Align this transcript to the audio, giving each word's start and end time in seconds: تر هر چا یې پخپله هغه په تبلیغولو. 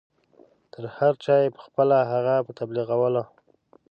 تر 0.73 0.83
هر 0.95 1.13
چا 1.23 1.35
یې 1.43 1.53
پخپله 1.57 1.97
هغه 2.11 2.35
په 2.45 2.51
تبلیغولو. 2.59 3.23